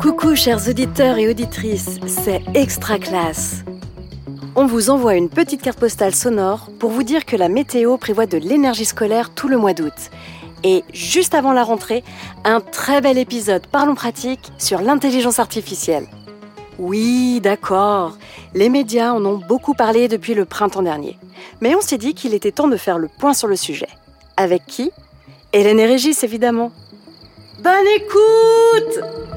Coucou 0.00 0.36
chers 0.36 0.68
auditeurs 0.68 1.18
et 1.18 1.28
auditrices, 1.28 1.98
c'est 2.06 2.40
Extra 2.54 3.00
Classe. 3.00 3.64
On 4.54 4.64
vous 4.64 4.90
envoie 4.90 5.14
une 5.14 5.28
petite 5.28 5.60
carte 5.60 5.80
postale 5.80 6.14
sonore 6.14 6.70
pour 6.78 6.90
vous 6.90 7.02
dire 7.02 7.26
que 7.26 7.34
la 7.34 7.48
météo 7.48 7.96
prévoit 7.96 8.26
de 8.26 8.38
l'énergie 8.38 8.84
scolaire 8.84 9.34
tout 9.34 9.48
le 9.48 9.58
mois 9.58 9.74
d'août. 9.74 9.92
Et 10.62 10.84
juste 10.92 11.34
avant 11.34 11.52
la 11.52 11.64
rentrée, 11.64 12.04
un 12.44 12.60
très 12.60 13.00
bel 13.00 13.18
épisode 13.18 13.66
Parlons 13.66 13.96
pratique 13.96 14.52
sur 14.56 14.82
l'intelligence 14.82 15.40
artificielle. 15.40 16.06
Oui, 16.78 17.40
d'accord, 17.40 18.18
les 18.54 18.68
médias 18.68 19.12
en 19.12 19.24
ont 19.24 19.38
beaucoup 19.38 19.74
parlé 19.74 20.06
depuis 20.06 20.34
le 20.34 20.44
printemps 20.44 20.82
dernier. 20.82 21.18
Mais 21.60 21.74
on 21.74 21.80
s'est 21.80 21.98
dit 21.98 22.14
qu'il 22.14 22.34
était 22.34 22.52
temps 22.52 22.68
de 22.68 22.76
faire 22.76 22.98
le 22.98 23.08
point 23.08 23.34
sur 23.34 23.48
le 23.48 23.56
sujet. 23.56 23.88
Avec 24.36 24.64
qui? 24.64 24.92
Hélène 25.52 25.80
et 25.80 25.86
Régis, 25.86 26.22
évidemment. 26.22 26.70
Bonne 27.60 27.86
écoute 27.96 29.27